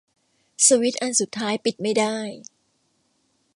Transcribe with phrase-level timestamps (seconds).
[0.67, 2.17] สวิตซ์อันสุดท้ายปิดไม่ได้